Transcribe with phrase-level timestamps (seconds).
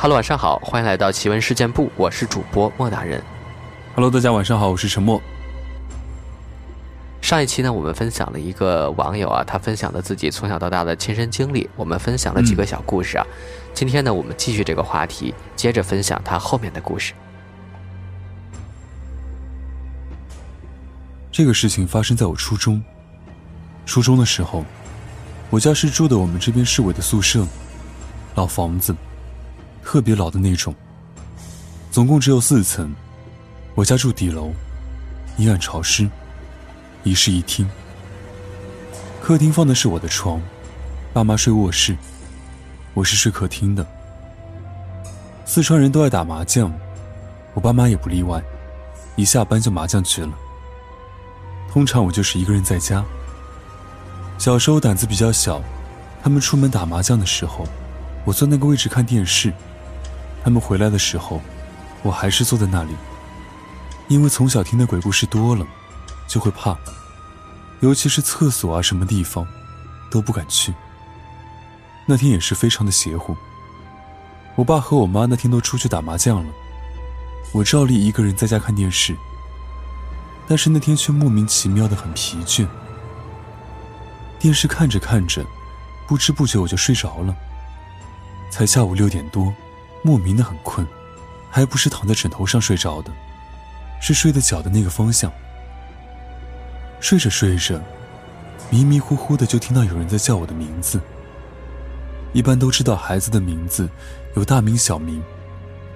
[0.00, 3.20] Hello，晚上好，欢迎来到奇闻事件部，我是主播莫大人。
[3.96, 5.20] Hello，大家晚上好，我是陈默。
[7.20, 13.26] 上一期呢，我们分享了一个网友啊，他分享了自己从小到大的亲身经历，我们分享了几个小故事啊。
[13.74, 17.12] 今天呢，我们继续这个话题，接着分享他后面的故事。
[21.32, 22.80] 这个事情发生在我初中。
[23.84, 24.64] 初中的时候，
[25.50, 27.44] 我家是住的我们这边市委的宿舍，
[28.36, 28.94] 老房子，
[29.90, 30.74] 特别老的那种。
[31.90, 32.94] 总共只有四层，
[33.74, 34.52] 我家住底楼，
[35.38, 36.06] 阴暗潮湿，
[37.04, 37.66] 一室一厅。
[39.22, 40.42] 客厅放的是我的床，
[41.14, 41.96] 爸妈睡卧室，
[42.92, 43.86] 我是睡客厅的。
[45.46, 46.70] 四川人都爱打麻将，
[47.54, 48.42] 我爸妈也不例外，
[49.16, 50.32] 一下班就麻将去了。
[51.72, 53.02] 通常我就是一个人在家。
[54.36, 55.62] 小时候胆子比较小，
[56.22, 57.66] 他们出门打麻将的时候，
[58.26, 59.50] 我坐那个位置看电视；
[60.48, 61.42] 他们回来的时候，
[62.02, 62.96] 我还是坐在那里。
[64.06, 65.66] 因为从小听的鬼故事多了，
[66.26, 66.74] 就会怕，
[67.80, 69.46] 尤其是厕所啊什么地方，
[70.10, 70.72] 都不敢去。
[72.06, 73.36] 那天也是非常的邪乎。
[74.54, 76.50] 我爸和我妈那天都出去打麻将了，
[77.52, 79.14] 我照例一个人在家看电视。
[80.48, 82.66] 但是那天却莫名其妙的很疲倦。
[84.38, 85.44] 电视看着看着，
[86.06, 87.36] 不知不觉我就睡着了。
[88.50, 89.52] 才下午六点多，
[90.08, 90.86] 莫名的很困，
[91.50, 93.12] 还不是躺在枕头上睡着的，
[94.00, 95.30] 是睡的脚的那个方向。
[96.98, 97.78] 睡着睡着，
[98.70, 100.98] 迷迷糊糊的就听到有人在叫我的名字。
[102.32, 103.86] 一般都知道孩子的名字
[104.34, 105.22] 有大名小名，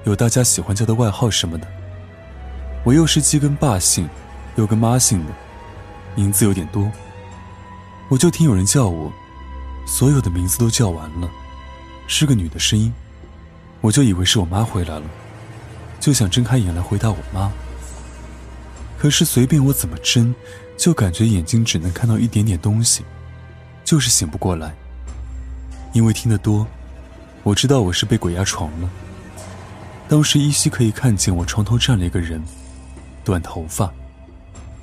[0.05, 1.67] 有大家喜欢叫的外号什么的。
[2.85, 4.07] 我又是既跟爸姓，
[4.57, 5.33] 又跟妈姓的，
[6.15, 6.87] 名字有点多。
[8.11, 9.11] 我就听有人叫我，
[9.87, 11.31] 所有的名字都叫完了，
[12.07, 12.93] 是个女的声音，
[13.83, 15.03] 我就以为是我妈回来了，
[16.01, 17.53] 就想睁开眼来回答我妈。
[18.97, 20.35] 可是随便我怎么睁，
[20.79, 23.05] 就感觉眼睛只能看到一点点东西，
[23.85, 24.73] 就是醒不过来。
[25.93, 26.67] 因为听得多，
[27.43, 28.89] 我知道我是被鬼压床了。
[30.09, 32.41] 当时依稀可以看见我床头站了一个人，
[33.25, 33.93] 短头发，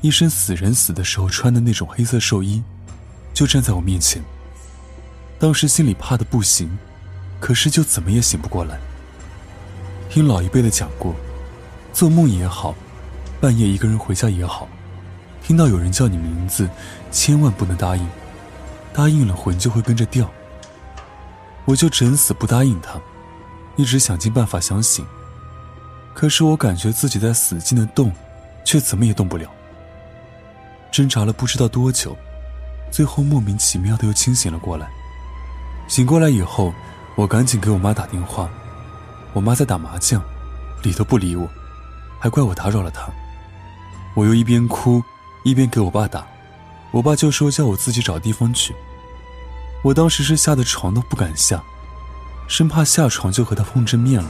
[0.02, 2.62] 一身死人死的时候穿的那种黑色寿衣。
[3.34, 4.22] 就站在我面前。
[5.40, 6.70] 当时心里怕的不行，
[7.40, 8.78] 可是就怎么也醒不过来。
[10.09, 11.14] 听老一辈的讲过，
[11.94, 12.74] 做梦也好，
[13.40, 14.68] 半夜一个人回家也好，
[15.44, 16.68] 听到有人叫你名字，
[17.12, 18.08] 千万不能答应，
[18.92, 20.28] 答应了魂就会跟着掉。
[21.66, 23.00] 我就整死不答应他，
[23.75, 25.06] 一直想尽办法想醒，
[26.16, 28.12] 可是我感觉自己在使劲的动，
[28.66, 29.47] 却怎么也动不了。
[30.91, 32.18] 挣扎了不知道多久。
[32.90, 34.90] 最后莫名其妙的又清醒了过来。
[35.88, 36.74] 醒过来以后，
[37.16, 38.50] 我赶紧给我妈打电话。
[39.34, 40.22] 我妈在打麻将，
[40.84, 41.47] 理都不理我，
[42.19, 43.07] 还怪我打扰了她。
[44.16, 45.03] 我又一边哭
[45.44, 46.25] 一边给我爸打，
[46.91, 48.75] 我爸就说叫我自己找地方去。
[49.84, 51.63] 我当时是吓得床都不敢下，
[52.47, 54.29] 生怕下床就和他碰正面了。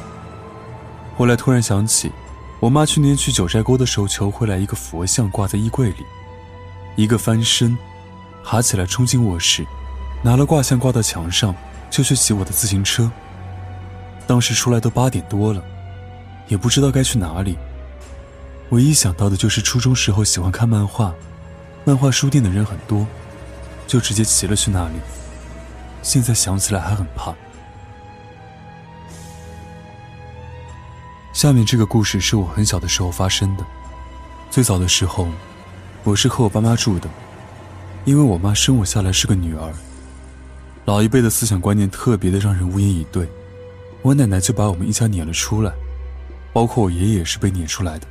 [1.17, 2.11] 后来突然想起，
[2.59, 6.05] 我妈去年去九寨沟的时候求回来一个佛像挂在衣柜里，
[6.95, 7.77] 一个翻身。
[8.41, 9.66] 爬起来冲进卧室，
[10.23, 11.53] 拿了挂像挂到墙上，
[11.91, 13.11] 就去骑我的自行车。
[14.29, 15.63] 当时出来都八点多了，
[16.50, 17.57] 也不知道该去哪里。
[18.69, 21.12] 唯一想到的就是初中时候喜欢看漫画，
[21.84, 23.07] 漫画书店的人很多，
[23.88, 24.94] 就直接骑了去那里。
[26.03, 27.34] 现在想起来还很怕。
[31.34, 33.66] 下面这个故事是我很小的时候发生的。
[34.51, 35.28] 最早的时候，
[36.03, 37.09] 我是和我爸妈住的。
[38.06, 39.73] 因为我妈生我下来是个女儿，
[40.85, 43.28] 老一辈的思想观念特别的让人无言以对，
[44.01, 45.73] 我奶奶就把我们一家撵了出来，
[46.53, 48.07] 包括我爷爷也是被撵出来的。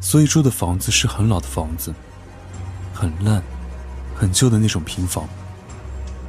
[0.00, 1.92] 所以住的房子是很老的房子，
[2.94, 3.42] 很烂、
[4.14, 5.28] 很旧的那种平房。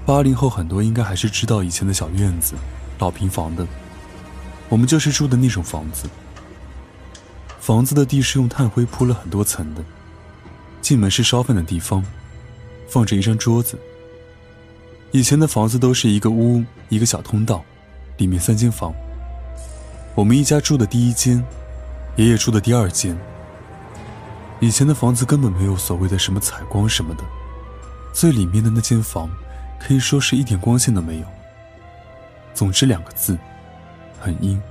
[0.05, 2.55] 八零后很多应该还是知道以前的小院子、
[2.99, 3.65] 老平房的，
[4.67, 6.09] 我们就是住的那种房子。
[7.59, 9.83] 房子的地是用炭灰铺了很多层的，
[10.81, 12.03] 进门是烧饭的地方。
[12.89, 13.79] 放着一张桌子。
[15.11, 17.63] 以前的房子都是一个屋，一个小通道，
[18.21, 18.94] 里面三间房。
[20.13, 21.44] 我们一家住的第一间，
[22.18, 23.18] 爷爷住的第二间。
[24.59, 27.23] 以前的房子根本没有所谓的什么采光什么的，
[28.13, 29.27] 最里面的那间房，
[29.79, 31.25] 可以说是一点光线都没有。
[32.53, 33.35] 总之两个字，
[34.19, 34.62] 很阴。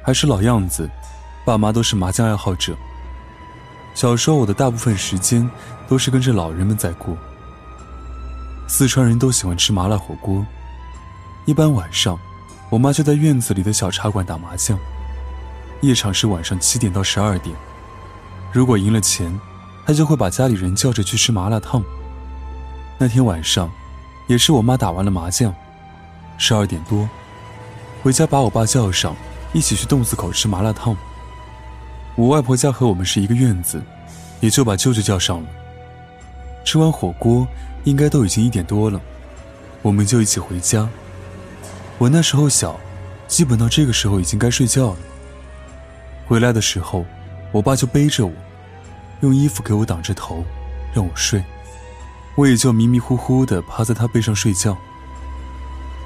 [0.00, 0.88] 还是老样子，
[1.44, 2.76] 爸妈都是麻将爱好者。
[3.96, 5.50] 小时候，我的大部分时间
[5.88, 7.18] 都是跟着老人们在过。
[8.68, 10.46] 四川人都喜欢吃麻辣火锅，
[11.46, 12.16] 一般晚上，
[12.70, 14.78] 我妈就在院子里的小茶馆打麻将。
[15.80, 17.54] 夜场是晚上七点到十二点，
[18.52, 19.32] 如果赢了钱，
[19.86, 21.82] 她就会把家里人叫着去吃麻辣烫。
[22.98, 23.70] 那天晚上，
[24.26, 25.54] 也是我妈打完了麻将，
[26.36, 27.08] 十二点多，
[28.02, 29.14] 回家把我爸叫上，
[29.52, 30.96] 一起去洞子口吃麻辣烫。
[32.16, 33.80] 我外婆家和我们是一个院子，
[34.40, 35.48] 也就把舅舅叫上了。
[36.64, 37.46] 吃完火锅，
[37.84, 39.00] 应该都已经一点多了，
[39.80, 40.88] 我们就一起回家。
[41.98, 42.78] 我那时候小，
[43.26, 44.98] 基本到这个时候已经该睡觉了。
[46.26, 47.04] 回来的时候，
[47.50, 48.32] 我爸就背着我，
[49.20, 50.44] 用衣服给我挡着头，
[50.94, 51.42] 让我睡。
[52.36, 54.78] 我也就迷迷糊糊的趴在他背上睡觉。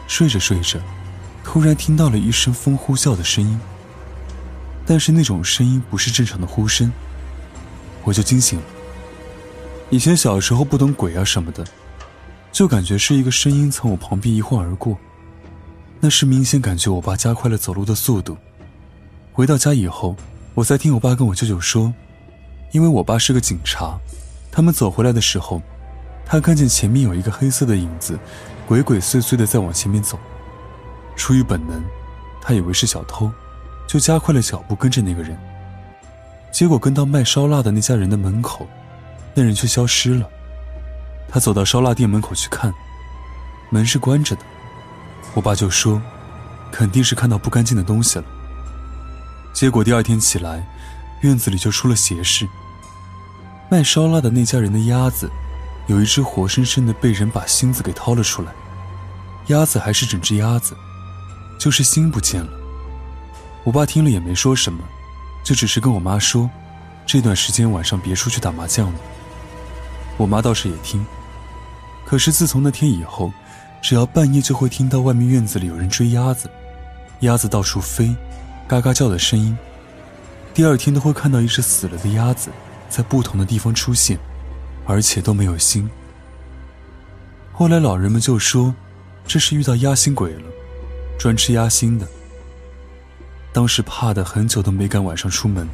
[0.09, 0.81] 睡着睡着，
[1.45, 3.61] 突然听到了一声风呼啸的声音，
[4.87, 6.91] 但是那种声音不是正常的呼声，
[8.03, 8.65] 我就惊醒了。
[9.91, 11.63] 以前小时候不懂鬼啊什么的，
[12.51, 14.97] 就感觉是一个声音从我旁边一晃而过，
[16.05, 18.37] 那时明显感觉我爸加快了走路的速度。
[19.33, 20.17] 回到家以后，
[20.53, 21.95] 我才听我爸跟我舅舅说，
[22.73, 23.97] 因为我爸是个警察，
[24.51, 25.63] 他们走回来的时候。
[26.27, 28.19] 他看见前面有一个黑色的影子，
[28.67, 30.19] 鬼鬼祟祟的在往前面走。
[31.15, 31.81] 出于本能，
[32.41, 33.31] 他以为是小偷，
[33.87, 35.39] 就加快了脚步跟着那个人。
[36.51, 38.67] 结果跟到卖烧腊的那家人的门口，
[39.35, 40.29] 那人却消失了。
[41.29, 42.75] 他走到烧腊店门口去看，
[43.71, 44.43] 门是关着的。
[45.35, 46.01] 我爸就说，
[46.71, 48.25] 肯定是看到不干净的东西了。
[49.53, 50.67] 结果第二天起来，
[51.23, 52.49] 院子里就出了邪事。
[53.71, 55.31] 卖烧腊的那家人的鸭子。
[55.89, 58.53] 有一只活生生的被人把心子给掏了出来，
[59.49, 60.77] 鸭子还是整只鸭子，
[61.59, 62.51] 就是心不见了。
[63.65, 64.79] 我爸听了也没说什么，
[65.43, 66.49] 就只是跟我妈说，
[67.05, 68.99] 这段时间晚上别出去打麻将了。
[70.17, 71.05] 我妈倒是也听，
[72.07, 73.33] 可是自从那天以后，
[73.83, 76.49] 只要半夜就会听到外面院子里有人追鸭子，
[77.21, 78.17] 鸭子到处飞，
[78.67, 79.55] 嘎嘎叫的声音。
[80.55, 82.49] 第二天都会看到一只死了的鸭子
[82.89, 84.19] 在不同的地方出现。
[84.85, 85.89] 而且都没有心。
[87.53, 88.75] 后来老人们就说，
[89.25, 90.43] 这是遇到压心鬼了，
[91.17, 92.07] 专吃鸭心的。
[93.53, 95.69] 当时怕的很久都没敢晚上出门。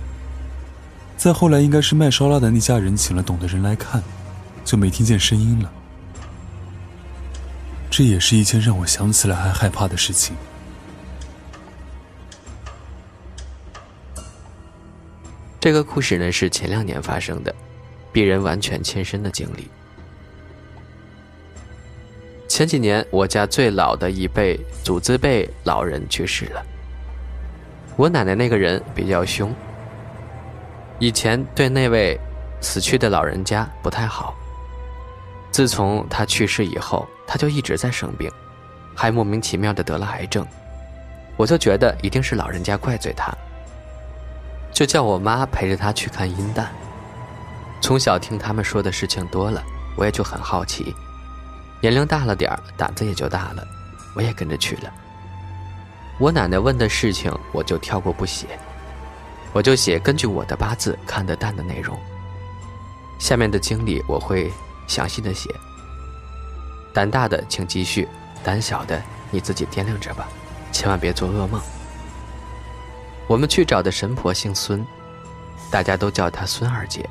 [1.16, 4.02] 再后来，应该是卖烧腊的那家人请了懂的人来看，
[4.62, 5.72] 就没听见声音了。
[7.98, 10.36] 这也是一件让我想起来还害怕的事情。
[15.58, 17.52] 这个故事呢，是前两年发生的。
[18.12, 19.68] 鄙人完全亲身的经历。
[22.46, 26.64] 前几年，我家最老的一辈祖字辈老人去世了。
[27.96, 29.52] 我奶奶那个人比较凶，
[31.00, 32.16] 以前对那位
[32.60, 34.36] 死去的老人家不太好。
[35.50, 38.32] 自从他去世以后，他就一直在生病，
[38.96, 40.44] 还莫名其妙的得了癌症。
[41.36, 43.30] 我就觉得一定是老人家怪罪他，
[44.72, 46.72] 就叫我妈陪着他去看阴蛋。
[47.82, 49.62] 从小听他们说的事情多了，
[49.96, 50.92] 我也就很好奇。
[51.80, 53.64] 年龄大了点儿，胆子也就大了，
[54.16, 54.92] 我也跟着去了。
[56.18, 58.58] 我奶奶问的事情，我就跳过不写，
[59.52, 61.96] 我就写根据我的八字看的蛋的内容。
[63.20, 64.50] 下面的经历我会
[64.88, 65.48] 详细的写。
[66.98, 68.08] 胆大的请继续，
[68.42, 69.00] 胆小的
[69.30, 70.26] 你自己掂量着吧，
[70.72, 71.62] 千万别做噩梦。
[73.28, 74.84] 我们去找的神婆姓孙，
[75.70, 77.08] 大家都叫她孙二姐。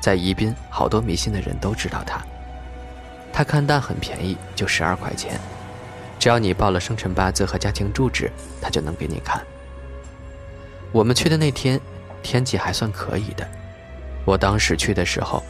[0.00, 2.20] 在宜宾，好多迷信的人都知道她。
[3.32, 5.38] 她看蛋很便宜，就十二块钱，
[6.18, 8.28] 只要你报了生辰八字和家庭住址，
[8.60, 9.40] 她就能给你看。
[10.90, 11.80] 我们去的那天，
[12.20, 13.48] 天气还算可以的。
[14.24, 15.40] 我当时去的时候，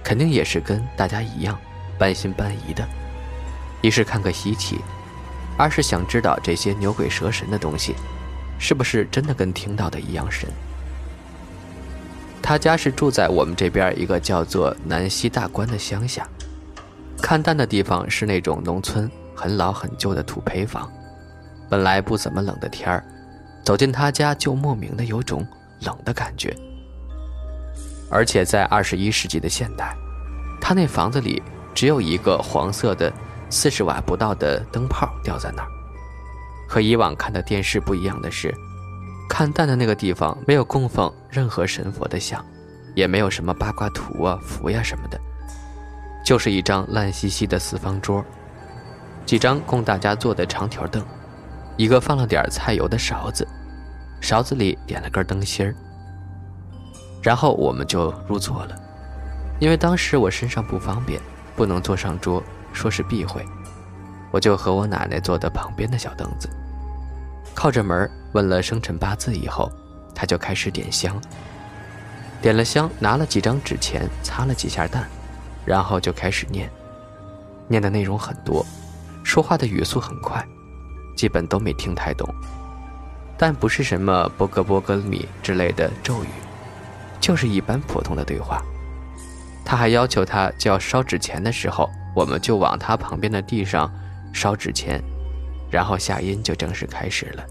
[0.00, 1.58] 肯定也是跟大家一样，
[1.98, 2.88] 半信半疑的。
[3.80, 4.80] 一是看个稀奇，
[5.56, 7.94] 二是想知道这些牛鬼蛇神的东西，
[8.58, 10.48] 是不是真的跟听到的一样神。
[12.42, 16.26] 他家是住在我们这边一个叫做南溪大关的乡下，
[17.22, 20.90] 看蛋的地方是那种农村很老很旧的土坯房。
[21.68, 23.04] 本来不怎么冷的天儿，
[23.62, 25.46] 走进他家就莫名的有种
[25.82, 26.56] 冷的感觉。
[28.10, 29.94] 而且在二十一世纪的现代，
[30.60, 31.40] 他那房子里
[31.72, 33.12] 只有一个黄色的
[33.50, 35.68] 四十瓦不到的灯泡吊在那儿。
[36.68, 38.54] 和以往看的电视不一样的是。
[39.28, 42.44] 看蛋的那个地方没有供奉任何神佛的像，
[42.96, 45.20] 也没有什么八卦图啊、符呀什么的，
[46.24, 48.24] 就是一张烂兮兮的四方桌，
[49.24, 51.00] 几张供大家坐的长条凳，
[51.76, 53.46] 一个放了点菜油的勺子，
[54.20, 55.76] 勺子里点了根灯芯儿。
[57.22, 58.76] 然后我们就入座了，
[59.60, 61.20] 因为当时我身上不方便，
[61.54, 62.42] 不能坐上桌，
[62.72, 63.44] 说是避讳，
[64.30, 66.48] 我就和我奶奶坐的旁边的小凳子。
[67.54, 69.70] 靠着门问了生辰八字以后，
[70.14, 71.20] 他就开始点香。
[72.40, 75.06] 点了香，拿了几张纸钱，擦了几下蛋，
[75.64, 76.70] 然后就开始念。
[77.68, 78.64] 念的内容很多，
[79.22, 80.46] 说话的语速很快，
[81.16, 82.26] 基本都没听太懂。
[83.36, 86.28] 但不是什么波格波格米之类的咒语，
[87.20, 88.62] 就是一般普通的对话。
[89.64, 93.92] 他还要求他叫烧纸钱的时候，我们就往他旁边的地上
[94.32, 95.02] 烧纸钱，
[95.70, 97.44] 然后夏音就正式开始了。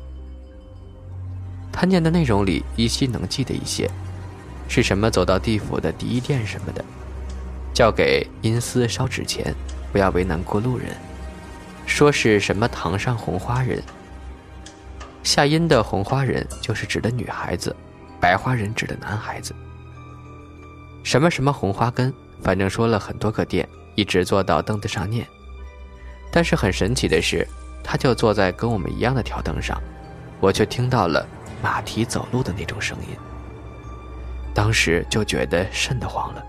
[1.71, 3.89] 他念的内容里依稀能记得一些。
[4.71, 5.09] 是什么？
[5.09, 6.85] 走到地府的第一殿什么的，
[7.73, 9.51] 叫给阴司烧纸钱，
[9.91, 10.89] 不要为难过路人。
[11.87, 13.81] 说是什么堂上红花人，
[15.23, 17.75] 夏音的红花人就是指的女孩子，
[18.21, 19.55] 白花人指的男孩子。
[21.03, 22.13] 什么什么红花根，
[22.43, 23.67] 反正说了很多个殿，
[23.99, 25.27] 一直坐到凳子上念。
[26.31, 27.45] 但是很神奇的是，
[27.83, 29.77] 他就坐在跟我们一样的条凳上，
[30.39, 31.27] 我却听到了
[31.61, 33.17] 马蹄走路的那种声音。
[34.53, 36.43] 当时就觉得瘆得慌了，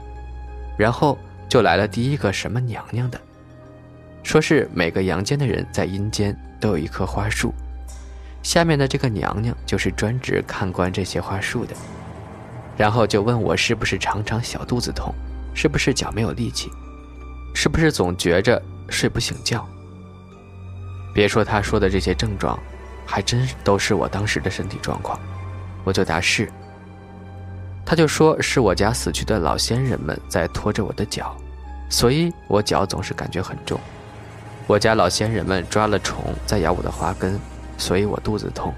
[0.79, 3.21] 然后就来了第一个什么娘娘的，
[4.23, 7.53] 说是每个阳间的人在阴间都有一棵花树，
[8.45, 11.75] 下面的这个娘娘就是专职看管这些花树的，
[12.77, 15.13] 然后就问我是不是常常小肚子痛，
[15.55, 16.71] 是不是脚没有力气，
[17.55, 19.67] 是不是总觉着睡不醒觉。
[21.13, 22.59] 别说他说的这些症状，
[23.05, 25.19] 还真都是我当时的身体状况，
[25.85, 26.51] 我就答是。
[27.85, 31.37] 他就说是我家死去的老先人们在拖着我的脚，
[31.89, 33.81] 所以我脚总是感觉很重。
[34.69, 37.41] 我家老先人们抓了虫在咬我的花根，
[37.77, 38.73] 所以我肚子痛。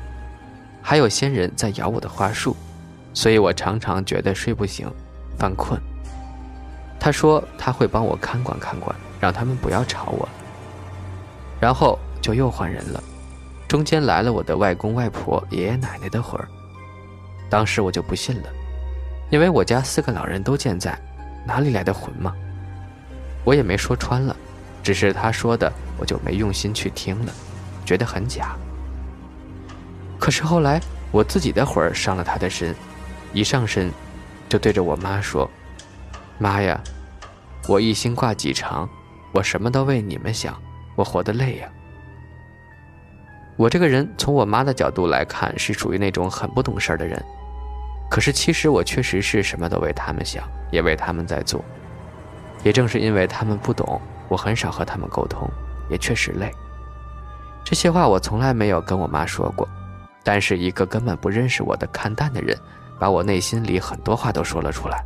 [0.80, 2.56] 还有仙人在咬我的花树，
[3.12, 4.90] 所以我常常觉得睡不醒，
[5.38, 5.78] 犯困。
[7.02, 10.28] 他说他会帮我看管看管，让他们不要吵我。
[11.60, 13.02] 然后就又换人了，
[13.66, 16.46] 中间来了我的外公外婆、爷爷奶奶的魂儿。
[17.50, 18.48] 当时我就不信了。
[19.30, 20.96] 因为我家四个老人都健在，
[21.44, 22.32] 哪里来的魂嘛？
[23.42, 24.36] 我也没说穿了，
[24.80, 27.32] 只是他说的，我就没用心去听了，
[27.84, 28.54] 觉得很假。
[30.20, 30.80] 可是后来
[31.10, 32.72] 我自己的魂儿上了他的身，
[33.32, 33.90] 一上身，
[34.48, 35.50] 就对着我妈说
[36.42, 36.82] ：“妈呀，
[37.68, 38.88] 我一心挂几长，
[39.30, 40.60] 我什么都为你们想，
[40.96, 41.68] 我活得累呀。”
[43.56, 47.22] 我这个人从我妈的角度来看，是属于那种很不懂事儿的人。
[48.10, 51.64] 可是，其实我确实是什么都为他们想，也为他们在做。
[52.64, 55.48] 也正是因为他们不懂，我很少和他们沟通，
[55.88, 56.50] 也确实累。
[57.62, 59.68] 这些话我从来没有跟我妈说过，
[60.24, 62.58] 但是一个根本不认识我的看淡的人，
[62.98, 65.04] 把我内心里很多话都说了出来。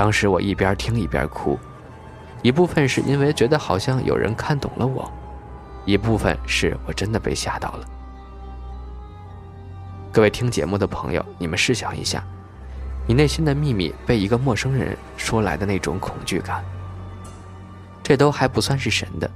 [0.00, 1.58] 当时我一边听一边哭，
[2.40, 5.12] 一部分是因为觉得好像有人看懂了我，
[5.84, 7.86] 一部分是我真的被吓到了。
[10.10, 12.24] 各位听节目的朋友，你们试想一下，
[13.06, 16.64] 你内心的秘密被一个陌生人说来的那种恐惧感。
[18.02, 19.30] 这都还不算是神的，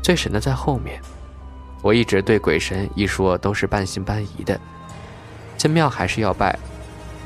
[0.00, 1.02] 最神的在后面。
[1.82, 4.60] 我一直对鬼神一说都是半信半疑的，
[5.56, 6.56] 进庙还是要拜，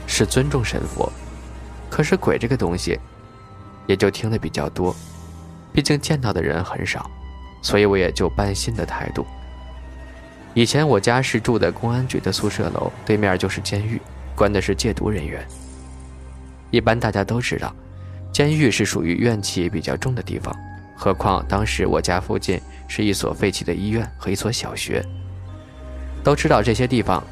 [0.07, 1.13] 是尊重神佛。
[1.93, 2.99] 可是鬼这个东西，
[3.87, 4.97] 也就听得比较多，
[5.75, 7.11] 毕竟见到的人很少，
[7.61, 9.27] 所以我也就半信的态度。
[10.55, 14.01] 以前我家是住的公安局的宿舍楼，对面就是监狱，
[14.35, 15.47] 关的是戒毒人员。
[16.71, 17.75] 一般大家都知道，
[18.33, 20.51] 监狱是属于怨气比较重的地方。
[20.97, 22.59] 何况当时我家附近
[22.89, 25.05] 是一所废弃的医院和一所小学。
[26.25, 27.23] 都知道这些地方，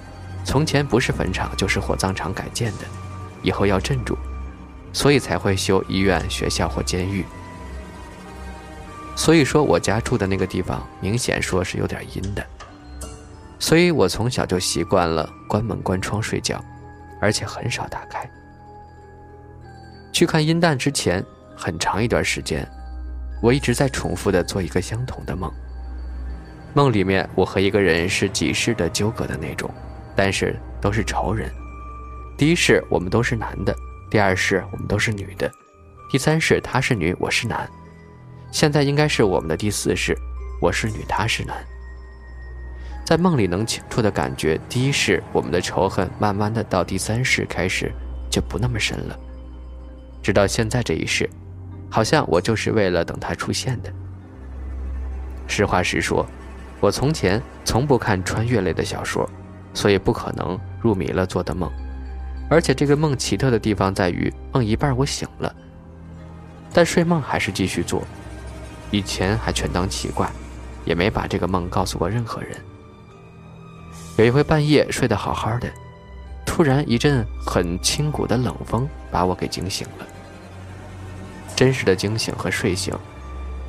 [0.45, 2.85] 从前不是坟场就是火葬场改建的，
[3.43, 4.19] 以后要镇住，
[4.93, 7.25] 所以才会修医院、学校或监狱。
[9.17, 12.45] 所以说我家住的那个地方，明显说是有点阴的。
[13.59, 16.65] 所以我从小就习惯了关门关窗睡觉，
[17.21, 18.29] 而且很少打开。
[20.13, 21.25] 去看阴蛋之前，
[21.57, 22.67] 很长一段时间，
[23.43, 25.53] 我一直在重复的做一个相同的梦。
[26.73, 29.71] 梦里面，我和一个人是几世的纠葛的那种，
[30.17, 31.51] 但是都是仇人。
[32.39, 33.75] 第一世我们都是男的，
[34.11, 35.49] 第二世我们都是女的，
[36.11, 37.71] 第三世她是女，我是男。
[38.51, 40.17] 现在应该是我们的第四世，
[40.61, 41.57] 我是女，她是男。
[43.07, 47.93] 在梦里能清楚的感觉，第一世我们的仇恨，慢慢的到第三世开始
[48.29, 49.17] 就不那么深了，
[50.21, 51.31] 直到现在这一世，
[51.89, 53.93] 好像我就是为了等他出现的。
[55.47, 56.27] 实话实说，
[56.81, 59.31] 我从前从不看穿越类的小说，
[59.73, 61.71] 所以不可能入迷了做的梦。
[62.51, 65.55] 而且这个梦奇特的地方在于，梦一半我醒了，
[66.73, 68.03] 但睡梦还是继续做，
[68.91, 70.29] 以前还全当奇怪，
[70.85, 72.57] 也没把这个梦告诉过任何人。
[74.17, 75.71] 有一回半夜睡得好好的，
[76.45, 80.07] 突然一阵很清骨的冷风把我给惊醒了。
[81.55, 82.93] 真实的惊醒和睡醒，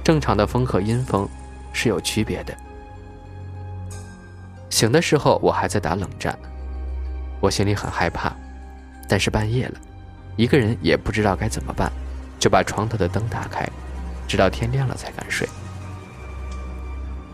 [0.04, 1.30] 正常的风和阴风
[1.72, 2.58] 是有区别的。
[4.72, 6.36] 醒的时候我还在打冷战，
[7.40, 8.34] 我心里很害怕，
[9.12, 9.74] 但是半夜了，
[10.38, 11.92] 一个人也不知道该怎么办，
[12.40, 13.70] 就把床头的灯打开，
[14.26, 15.46] 直到天亮了才敢睡。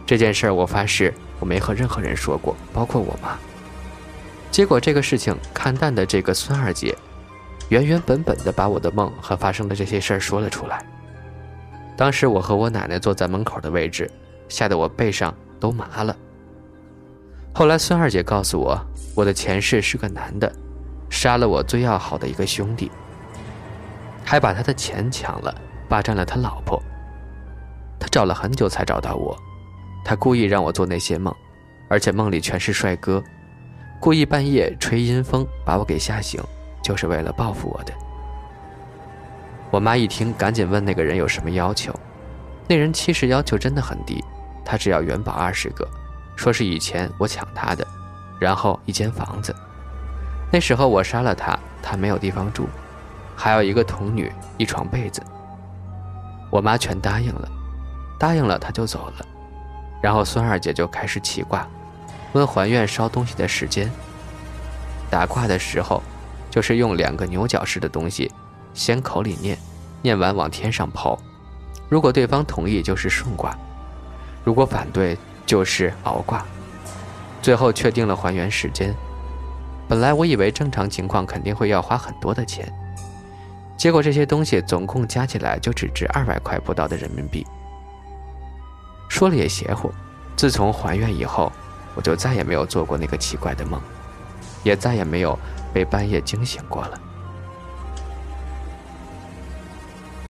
[0.03, 3.37] 这件事儿我发誓我没和任何人说过，包括我妈。
[4.49, 6.97] 结果这个事情看淡的这个孙二姐。
[7.69, 10.83] 原原本本的把我的梦和发生的这些事儿说了出来。
[11.95, 14.09] 当时我和我奶奶坐在门口的位置，
[14.49, 16.15] 吓得我背上都麻了。
[17.53, 20.51] 后来孙二姐告诉我，我的前世是个男的，
[21.09, 22.91] 杀了我最要好的一个兄弟，
[24.25, 25.53] 还把他的钱抢了，
[25.87, 26.81] 霸占了他老婆。
[27.99, 29.35] 他找了很久才找到我，
[30.05, 31.33] 他故意让我做那些梦，
[31.89, 33.23] 而且梦里全是帅哥，
[33.99, 36.41] 故意半夜吹阴风把我给吓醒。
[36.83, 37.91] 就是为了报复我的。
[39.71, 41.93] 我妈一听，赶紧问那个人有什么要求。
[42.65, 44.23] 那人其实要求真的很低，
[44.63, 45.85] 他只要元宝二十个，
[46.37, 47.85] 说是以前我抢他的，
[48.39, 49.53] 然后一间房子。
[50.51, 52.67] 那时候我杀了他，他没有地方住，
[53.35, 55.21] 还有一个童女，一床被子。
[56.49, 57.49] 我妈全答应了，
[58.17, 59.25] 答应了他就走了。
[60.01, 61.67] 然后孙二姐就开始起卦，
[62.33, 63.91] 问还愿烧东西的时间。
[65.09, 66.01] 打卦的时候。
[66.49, 68.31] 就是用两个牛角式的东西，
[68.73, 69.55] 先口里念，
[70.01, 71.15] 念完往天上抛。
[71.87, 73.51] 如果对方同意，就是顺卦；
[74.43, 76.43] 如果反对，就是熬卦。
[77.43, 78.95] 最后确定了还原时间。
[79.87, 82.71] 本来我以为正常情况肯定会要花很多的钱，
[83.75, 87.45] 结果这些东西总共加起来就只值二百块不到的人民币。
[89.07, 89.91] 说了也邪乎，
[90.35, 91.51] 自从还愿以后，
[91.95, 93.81] 我就再也没有做过那个奇怪的梦，
[94.63, 95.37] 也再也没有。
[95.73, 96.99] 被半夜惊醒过了。